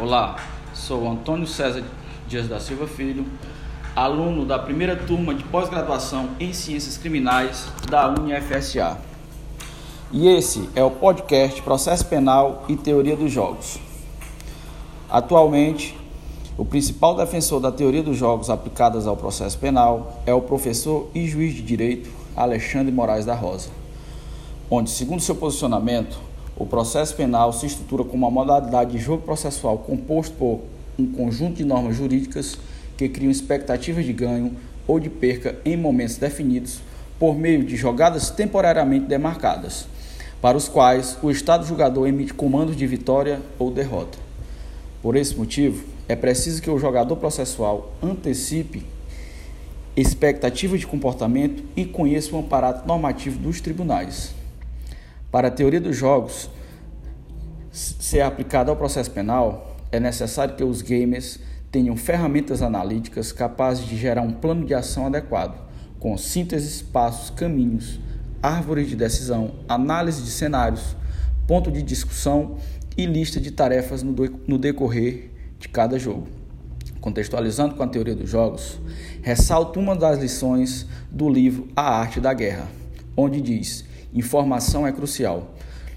[0.00, 0.36] Olá,
[0.72, 1.84] sou Antônio César
[2.26, 3.26] Dias da Silva Filho,
[3.94, 8.96] aluno da primeira turma de pós-graduação em Ciências Criminais da UniFSA.
[10.10, 13.78] E esse é o podcast Processo Penal e Teoria dos Jogos.
[15.10, 15.94] Atualmente,
[16.56, 21.28] o principal defensor da teoria dos jogos aplicadas ao processo penal é o professor e
[21.28, 23.68] juiz de direito Alexandre Moraes da Rosa,
[24.70, 26.29] onde, segundo seu posicionamento,
[26.60, 30.60] o processo penal se estrutura como uma modalidade de jogo processual composto por
[30.98, 32.58] um conjunto de normas jurídicas
[32.98, 34.54] que criam expectativas de ganho
[34.86, 36.82] ou de perca em momentos definidos
[37.18, 39.86] por meio de jogadas temporariamente demarcadas,
[40.42, 44.18] para os quais o Estado julgador emite comandos de vitória ou derrota.
[45.00, 48.84] Por esse motivo, é preciso que o jogador processual antecipe
[49.96, 54.38] expectativas de comportamento e conheça o aparato normativo dos tribunais.
[55.30, 56.50] Para a teoria dos jogos
[57.70, 61.38] ser aplicada ao processo penal, é necessário que os gamers
[61.70, 65.56] tenham ferramentas analíticas capazes de gerar um plano de ação adequado,
[66.00, 68.00] com síntese, passos, caminhos,
[68.42, 70.96] árvores de decisão, análise de cenários,
[71.46, 72.56] ponto de discussão
[72.96, 76.26] e lista de tarefas no decorrer de cada jogo.
[77.00, 78.80] Contextualizando com a teoria dos jogos,
[79.22, 82.66] ressalto uma das lições do livro A Arte da Guerra,
[83.16, 85.54] onde diz Informação é crucial.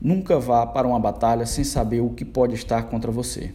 [0.00, 3.52] Nunca vá para uma batalha sem saber o que pode estar contra você.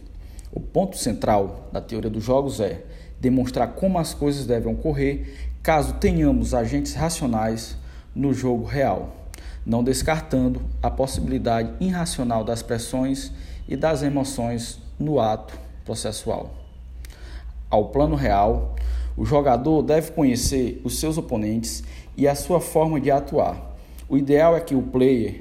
[0.52, 2.84] O ponto central da teoria dos jogos é
[3.18, 7.76] demonstrar como as coisas devem ocorrer caso tenhamos agentes racionais
[8.14, 9.16] no jogo real,
[9.64, 13.32] não descartando a possibilidade irracional das pressões
[13.66, 16.52] e das emoções no ato processual.
[17.70, 18.76] Ao plano real,
[19.16, 21.82] o jogador deve conhecer os seus oponentes
[22.16, 23.71] e a sua forma de atuar
[24.12, 25.40] o ideal é que o player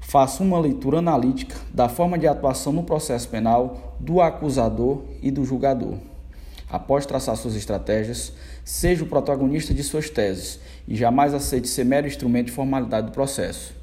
[0.00, 5.44] faça uma leitura analítica da forma de atuação no processo penal do acusador e do
[5.44, 5.96] julgador.
[6.70, 8.32] Após traçar suas estratégias,
[8.64, 13.12] seja o protagonista de suas teses e jamais aceite ser mero instrumento de formalidade do
[13.12, 13.74] processo.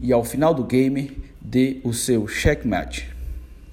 [0.00, 3.15] E ao final do game, dê o seu checkmate.